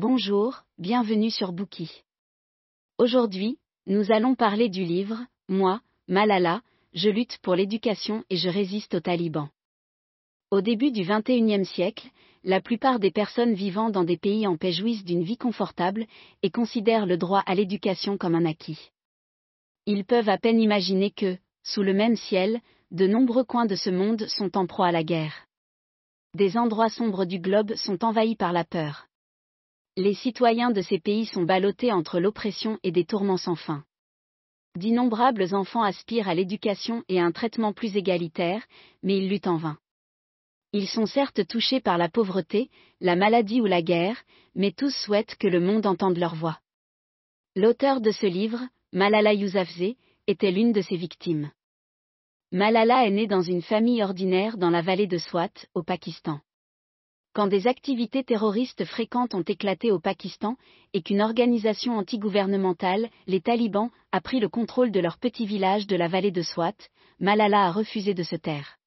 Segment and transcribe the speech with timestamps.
[0.00, 2.04] Bonjour, bienvenue sur Bookie.
[2.98, 8.94] Aujourd'hui, nous allons parler du livre Moi, Malala, je lutte pour l'éducation et je résiste
[8.94, 9.48] aux talibans.
[10.52, 12.08] Au début du XXIe siècle,
[12.44, 16.06] la plupart des personnes vivant dans des pays en paix jouissent d'une vie confortable
[16.44, 18.92] et considèrent le droit à l'éducation comme un acquis.
[19.86, 22.60] Ils peuvent à peine imaginer que, sous le même ciel,
[22.92, 25.48] de nombreux coins de ce monde sont en proie à la guerre.
[26.34, 29.07] Des endroits sombres du globe sont envahis par la peur.
[29.98, 33.82] Les citoyens de ces pays sont ballottés entre l'oppression et des tourments sans fin.
[34.76, 38.64] D'innombrables enfants aspirent à l'éducation et à un traitement plus égalitaire,
[39.02, 39.76] mais ils luttent en vain.
[40.72, 42.70] Ils sont certes touchés par la pauvreté,
[43.00, 44.22] la maladie ou la guerre,
[44.54, 46.60] mais tous souhaitent que le monde entende leur voix.
[47.56, 48.60] L'auteur de ce livre,
[48.92, 49.96] Malala Yousafzai,
[50.28, 51.50] était l'une de ces victimes.
[52.52, 56.38] Malala est née dans une famille ordinaire dans la vallée de Swat, au Pakistan.
[57.32, 60.56] Quand des activités terroristes fréquentes ont éclaté au Pakistan,
[60.92, 65.96] et qu'une organisation antigouvernementale, les talibans, a pris le contrôle de leur petit village de
[65.96, 66.74] la vallée de Swat,
[67.20, 68.78] Malala a refusé de se taire.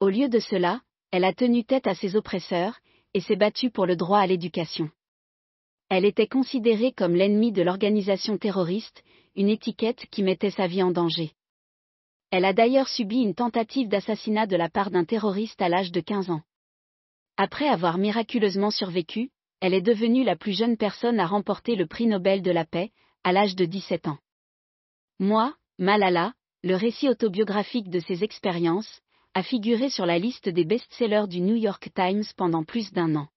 [0.00, 2.78] Au lieu de cela, elle a tenu tête à ses oppresseurs,
[3.14, 4.90] et s'est battue pour le droit à l'éducation.
[5.88, 9.02] Elle était considérée comme l'ennemi de l'organisation terroriste,
[9.34, 11.32] une étiquette qui mettait sa vie en danger.
[12.30, 16.00] Elle a d'ailleurs subi une tentative d'assassinat de la part d'un terroriste à l'âge de
[16.00, 16.42] 15 ans.
[17.42, 19.30] Après avoir miraculeusement survécu,
[19.62, 22.90] elle est devenue la plus jeune personne à remporter le prix Nobel de la paix,
[23.24, 24.18] à l'âge de 17 ans.
[25.18, 29.00] Moi, Malala, le récit autobiographique de ses expériences,
[29.32, 33.28] a figuré sur la liste des best-sellers du New York Times pendant plus d'un an.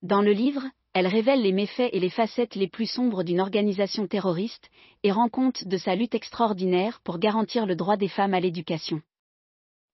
[0.00, 4.06] Dans le livre, elle révèle les méfaits et les facettes les plus sombres d'une organisation
[4.06, 4.70] terroriste,
[5.02, 9.02] et rend compte de sa lutte extraordinaire pour garantir le droit des femmes à l'éducation.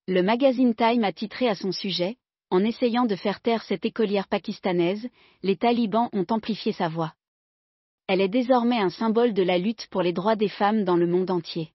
[0.06, 2.18] Le magazine Time a titré à son sujet,
[2.56, 5.06] En essayant de faire taire cette écolière pakistanaise,
[5.42, 7.12] les talibans ont amplifié sa voix.
[8.06, 11.06] Elle est désormais un symbole de la lutte pour les droits des femmes dans le
[11.06, 11.74] monde entier.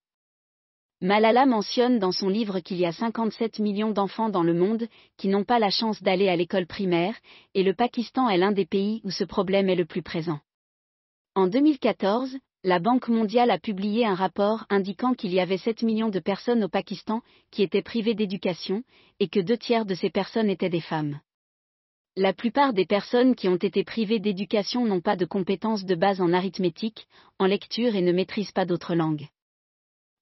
[0.99, 4.87] Malala mentionne dans son livre qu'il y a 57 millions d'enfants dans le monde
[5.17, 7.13] qui n'ont pas la chance d'aller à l'école primaire,
[7.53, 10.39] et le Pakistan est l'un des pays où ce problème est le plus présent.
[11.35, 16.09] En 2014, la Banque mondiale a publié un rapport indiquant qu'il y avait 7 millions
[16.09, 18.83] de personnes au Pakistan qui étaient privées d'éducation,
[19.19, 21.19] et que deux tiers de ces personnes étaient des femmes.
[22.15, 26.21] La plupart des personnes qui ont été privées d'éducation n'ont pas de compétences de base
[26.21, 27.07] en arithmétique,
[27.39, 29.27] en lecture et ne maîtrisent pas d'autres langues.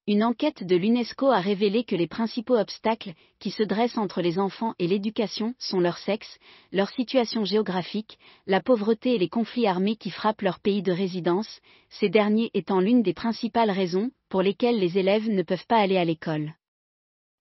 [0.09, 4.39] Une enquête de l'UNESCO a révélé que les principaux obstacles qui se dressent entre les
[4.39, 6.39] enfants et l'éducation sont leur sexe,
[6.71, 11.61] leur situation géographique, la pauvreté et les conflits armés qui frappent leur pays de résidence,
[11.91, 15.97] ces derniers étant l'une des principales raisons pour lesquelles les élèves ne peuvent pas aller
[15.97, 16.55] à l'école.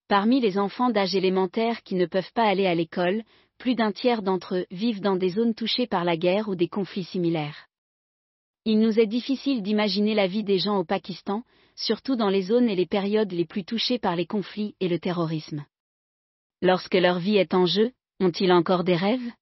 [0.07, 3.23] Parmi les enfants d'âge élémentaire qui ne peuvent pas aller à l'école,
[3.57, 6.69] plus d'un tiers d'entre eux vivent dans des zones touchées par la guerre ou des
[6.69, 7.69] conflits similaires.
[8.71, 11.43] Il nous est difficile d'imaginer la vie des gens au Pakistan,
[11.75, 14.99] surtout dans les zones et les périodes les plus touchées par les conflits et le
[14.99, 15.65] terrorisme.
[16.61, 19.33] Lorsque leur vie est en jeu, ont-ils encore des rêves?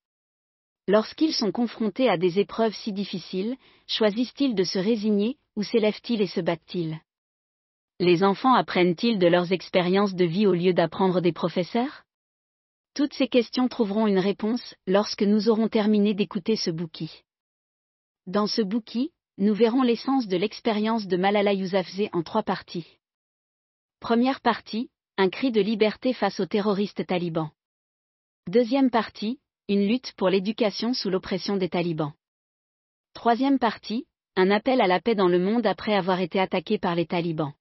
[0.87, 3.57] Lorsqu'ils sont confrontés à des épreuves si difficiles,
[3.89, 7.01] choisissent-ils de se résigner, ou s'élèvent-ils et se battent-ils?
[7.99, 12.05] Les enfants apprennent-ils de leurs expériences de vie au lieu d'apprendre des professeurs?
[12.95, 17.11] Toutes ces questions trouveront une réponse lorsque nous aurons terminé d'écouter ce bouquet.
[18.29, 22.87] Dans ce bouquet, nous verrons l'essence de l'expérience de Malala Yousafzai en trois parties.
[24.01, 27.51] Première partie, un cri de liberté face aux terroristes talibans.
[28.49, 32.13] Deuxième partie, une lutte pour l'éducation sous l'oppression des talibans.
[33.13, 36.95] Troisième partie, un appel à la paix dans le monde après avoir été attaqué par
[36.95, 37.53] les talibans.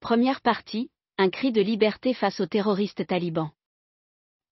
[0.00, 3.50] Première partie, un cri de liberté face aux terroristes talibans.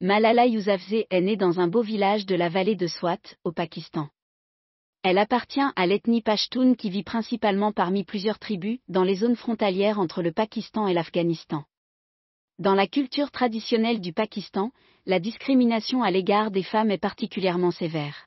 [0.01, 4.09] Malala Yousafzai est née dans un beau village de la vallée de Swat, au Pakistan.
[5.03, 9.99] Elle appartient à l'ethnie Pashtun qui vit principalement parmi plusieurs tribus dans les zones frontalières
[9.99, 11.65] entre le Pakistan et l'Afghanistan.
[12.59, 14.73] Dans la culture traditionnelle du Pakistan,
[15.07, 18.27] la discrimination à l'égard des femmes est particulièrement sévère.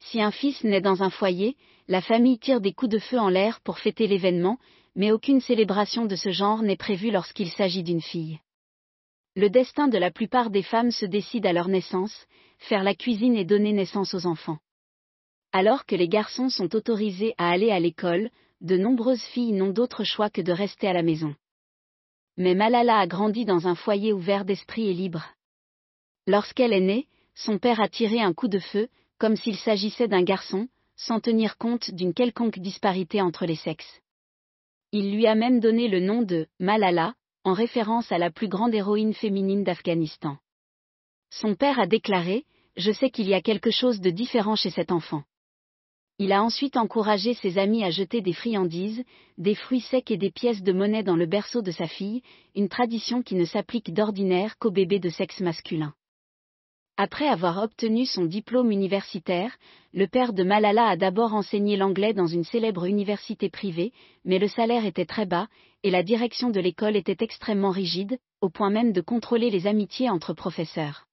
[0.00, 1.54] Si un fils naît dans un foyer,
[1.86, 4.58] la famille tire des coups de feu en l'air pour fêter l'événement,
[4.96, 8.38] mais aucune célébration de ce genre n'est prévue lorsqu'il s'agit d'une fille.
[9.36, 12.26] Le destin de la plupart des femmes se décide à leur naissance,
[12.58, 14.58] faire la cuisine et donner naissance aux enfants.
[15.56, 18.28] Alors que les garçons sont autorisés à aller à l'école,
[18.60, 21.36] de nombreuses filles n'ont d'autre choix que de rester à la maison.
[22.36, 25.24] Mais Malala a grandi dans un foyer ouvert d'esprit et libre.
[26.26, 27.06] Lorsqu'elle est née,
[27.36, 30.66] son père a tiré un coup de feu, comme s'il s'agissait d'un garçon,
[30.96, 34.00] sans tenir compte d'une quelconque disparité entre les sexes.
[34.90, 37.14] Il lui a même donné le nom de Malala,
[37.44, 40.36] en référence à la plus grande héroïne féminine d'Afghanistan.
[41.30, 42.44] Son père a déclaré,
[42.76, 45.22] je sais qu'il y a quelque chose de différent chez cet enfant.
[46.20, 49.02] Il a ensuite encouragé ses amis à jeter des friandises,
[49.36, 52.22] des fruits secs et des pièces de monnaie dans le berceau de sa fille,
[52.54, 55.92] une tradition qui ne s'applique d'ordinaire qu'aux bébés de sexe masculin.
[56.96, 59.56] Après avoir obtenu son diplôme universitaire,
[59.92, 63.92] le père de Malala a d'abord enseigné l'anglais dans une célèbre université privée,
[64.24, 65.48] mais le salaire était très bas,
[65.82, 70.10] et la direction de l'école était extrêmement rigide, au point même de contrôler les amitiés
[70.10, 71.06] entre professeurs.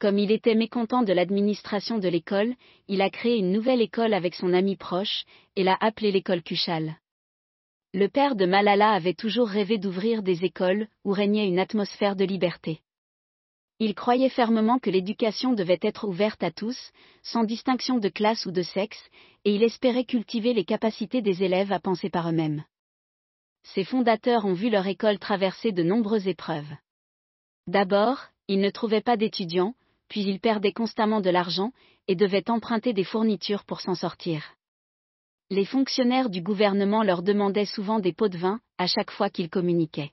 [0.00, 2.54] Comme il était mécontent de l'administration de l'école,
[2.88, 5.26] il a créé une nouvelle école avec son ami proche,
[5.56, 6.96] et l'a appelée l'école Kuchal.
[7.92, 12.24] Le père de Malala avait toujours rêvé d'ouvrir des écoles où régnait une atmosphère de
[12.24, 12.80] liberté.
[13.78, 16.92] Il croyait fermement que l'éducation devait être ouverte à tous,
[17.22, 19.10] sans distinction de classe ou de sexe,
[19.44, 22.64] et il espérait cultiver les capacités des élèves à penser par eux-mêmes.
[23.74, 26.72] Ses fondateurs ont vu leur école traverser de nombreuses épreuves.
[27.66, 29.74] D'abord, ils ne trouvaient pas d'étudiants,
[30.10, 31.72] puis ils perdaient constamment de l'argent,
[32.08, 34.56] et devaient emprunter des fournitures pour s'en sortir.
[35.48, 39.48] Les fonctionnaires du gouvernement leur demandaient souvent des pots de vin, à chaque fois qu'ils
[39.48, 40.10] communiquaient.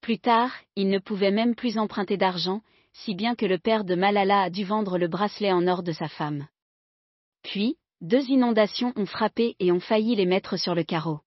[0.00, 2.62] Plus tard, ils ne pouvaient même plus emprunter d'argent,
[2.94, 5.92] si bien que le père de Malala a dû vendre le bracelet en or de
[5.92, 6.46] sa femme.
[7.42, 11.20] Puis, deux inondations ont frappé et ont failli les mettre sur le carreau.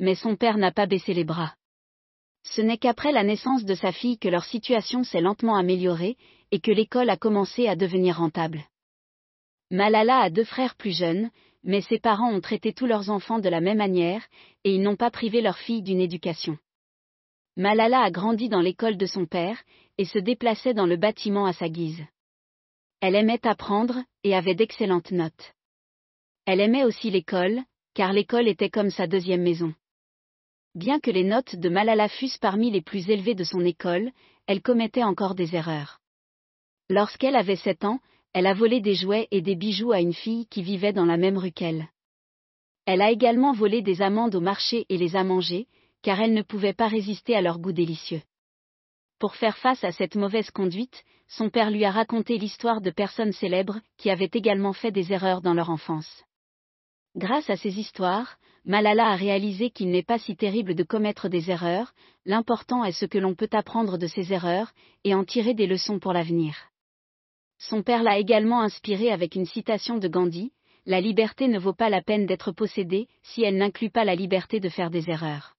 [0.00, 1.54] Mais son père n'a pas baissé les bras.
[2.44, 6.16] Ce n'est qu'après la naissance de sa fille que leur situation s'est lentement améliorée,
[6.52, 8.62] et que l'école a commencé à devenir rentable.
[9.70, 11.30] Malala a deux frères plus jeunes,
[11.64, 14.22] mais ses parents ont traité tous leurs enfants de la même manière,
[14.62, 16.58] et ils n'ont pas privé leur fille d'une éducation.
[17.56, 19.62] Malala a grandi dans l'école de son père,
[19.96, 22.04] et se déplaçait dans le bâtiment à sa guise.
[23.00, 25.54] Elle aimait apprendre, et avait d'excellentes notes.
[26.44, 27.62] Elle aimait aussi l'école,
[27.94, 29.74] car l'école était comme sa deuxième maison.
[30.74, 34.10] Bien que les notes de Malala fussent parmi les plus élevées de son école,
[34.46, 36.01] elle commettait encore des erreurs.
[36.92, 38.00] Lorsqu'elle avait sept ans,
[38.34, 41.16] elle a volé des jouets et des bijoux à une fille qui vivait dans la
[41.16, 41.88] même rue qu'elle.
[42.84, 45.68] Elle a également volé des amandes au marché et les a mangées,
[46.02, 48.20] car elle ne pouvait pas résister à leur goût délicieux.
[49.18, 53.32] Pour faire face à cette mauvaise conduite, son père lui a raconté l'histoire de personnes
[53.32, 56.24] célèbres qui avaient également fait des erreurs dans leur enfance.
[57.16, 58.36] Grâce à ces histoires,
[58.66, 61.94] Malala a réalisé qu'il n'est pas si terrible de commettre des erreurs,
[62.26, 64.72] l'important est ce que l'on peut apprendre de ces erreurs,
[65.04, 66.54] et en tirer des leçons pour l'avenir.
[67.72, 70.52] Son père l'a également inspiré avec une citation de Gandhi,
[70.84, 74.60] La liberté ne vaut pas la peine d'être possédée si elle n'inclut pas la liberté
[74.60, 75.56] de faire des erreurs.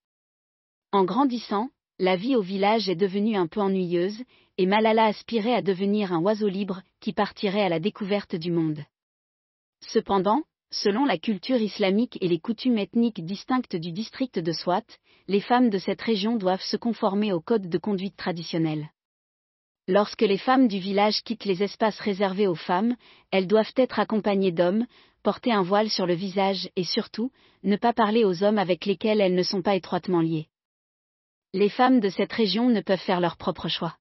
[0.91, 4.21] En grandissant, la vie au village est devenue un peu ennuyeuse,
[4.59, 8.83] et Malala aspirait à devenir un oiseau libre qui partirait à la découverte du monde.
[9.81, 14.85] Cependant, selon la culture islamique et les coutumes ethniques distinctes du district de Swat,
[15.27, 18.91] les femmes de cette région doivent se conformer au code de conduite traditionnel.
[19.87, 22.95] Lorsque les femmes du village quittent les espaces réservés aux femmes,
[23.31, 24.85] elles doivent être accompagnées d'hommes,
[25.23, 27.31] porter un voile sur le visage et surtout,
[27.63, 30.47] ne pas parler aux hommes avec lesquels elles ne sont pas étroitement liées.
[31.53, 33.97] Les femmes de cette région ne peuvent faire leur propre choix.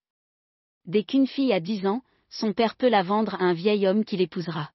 [0.85, 4.05] Dès qu'une fille a 10 ans, son père peut la vendre à un vieil homme
[4.05, 4.71] qui l'épousera.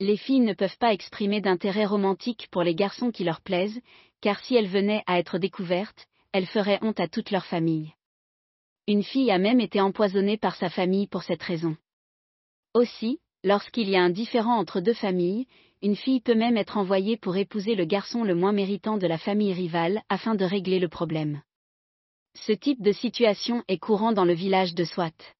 [0.00, 3.80] Les filles ne peuvent pas exprimer d'intérêt romantique pour les garçons qui leur plaisent,
[4.22, 7.92] car si elles venaient à être découvertes, elles feraient honte à toute leur famille.
[8.88, 11.76] Une fille a même été empoisonnée par sa famille pour cette raison.
[12.72, 15.46] Aussi, lorsqu'il y a un différend entre deux familles,
[15.82, 19.18] une fille peut même être envoyée pour épouser le garçon le moins méritant de la
[19.18, 21.42] famille rivale afin de régler le problème.
[22.34, 25.34] Ce type de situation est courant dans le village de Swat.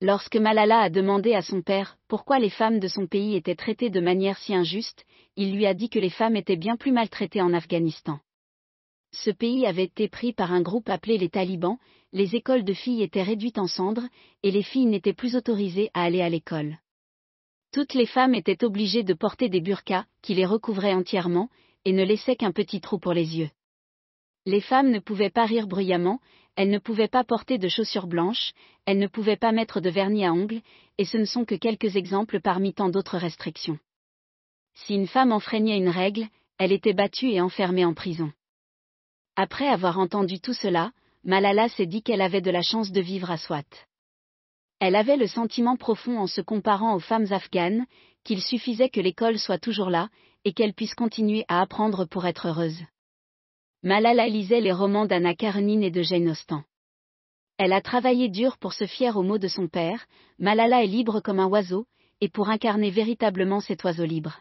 [0.00, 3.90] Lorsque Malala a demandé à son père pourquoi les femmes de son pays étaient traitées
[3.90, 7.42] de manière si injuste, il lui a dit que les femmes étaient bien plus maltraitées
[7.42, 8.20] en Afghanistan.
[9.14, 11.78] Ce pays avait été pris par un groupe appelé les talibans,
[12.12, 14.08] les écoles de filles étaient réduites en cendres,
[14.42, 16.78] et les filles n'étaient plus autorisées à aller à l'école.
[17.72, 21.48] Toutes les femmes étaient obligées de porter des burqas, qui les recouvraient entièrement,
[21.84, 23.50] et ne laissaient qu'un petit trou pour les yeux.
[24.46, 26.20] Les femmes ne pouvaient pas rire bruyamment,
[26.56, 28.52] elles ne pouvaient pas porter de chaussures blanches,
[28.84, 30.60] elles ne pouvaient pas mettre de vernis à ongles,
[30.98, 33.78] et ce ne sont que quelques exemples parmi tant d'autres restrictions.
[34.74, 36.26] Si une femme enfreignait une règle,
[36.58, 38.32] elle était battue et enfermée en prison.
[39.36, 40.92] Après avoir entendu tout cela,
[41.24, 43.64] Malala s'est dit qu'elle avait de la chance de vivre à Swat.
[44.78, 47.86] Elle avait le sentiment profond en se comparant aux femmes afghanes,
[48.22, 50.08] qu'il suffisait que l'école soit toujours là,
[50.44, 52.80] et qu'elle puisse continuer à apprendre pour être heureuse.
[53.82, 56.62] Malala lisait les romans d'Anna Karenine et de Jane Austen.
[57.58, 60.06] Elle a travaillé dur pour se fier aux mots de son père,
[60.38, 61.86] Malala est libre comme un oiseau,
[62.20, 64.40] et pour incarner véritablement cet oiseau libre.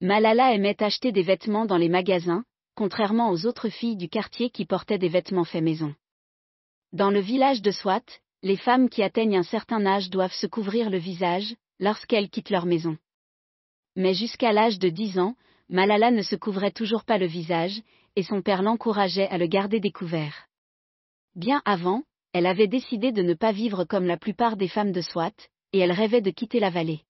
[0.00, 2.44] Malala aimait acheter des vêtements dans les magasins,
[2.80, 5.94] contrairement aux autres filles du quartier qui portaient des vêtements faits maison.
[6.94, 8.06] Dans le village de Swat,
[8.42, 12.64] les femmes qui atteignent un certain âge doivent se couvrir le visage, lorsqu'elles quittent leur
[12.64, 12.96] maison.
[13.96, 15.36] Mais jusqu'à l'âge de 10 ans,
[15.68, 17.82] Malala ne se couvrait toujours pas le visage,
[18.16, 20.46] et son père l'encourageait à le garder découvert.
[21.34, 25.02] Bien avant, elle avait décidé de ne pas vivre comme la plupart des femmes de
[25.02, 25.36] Swat,
[25.74, 27.02] et elle rêvait de quitter la vallée.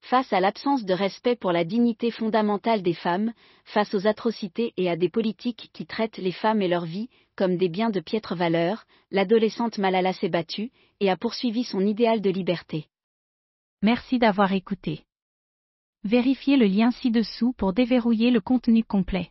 [0.00, 3.32] Face à l'absence de respect pour la dignité fondamentale des femmes,
[3.64, 7.56] face aux atrocités et à des politiques qui traitent les femmes et leur vie comme
[7.56, 12.30] des biens de piètre valeur, l'adolescente Malala s'est battue et a poursuivi son idéal de
[12.30, 12.86] liberté.
[13.82, 15.04] Merci d'avoir écouté.
[16.04, 19.30] Vérifiez le lien ci-dessous pour déverrouiller le contenu complet.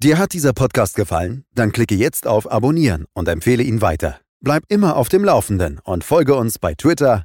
[0.00, 1.44] Dir hat dieser Podcast gefallen?
[1.54, 4.20] Dann klicke jetzt auf Abonnieren und empfehle ihn weiter.
[4.40, 7.24] Bleib immer auf dem Laufenden und folge uns bei Twitter,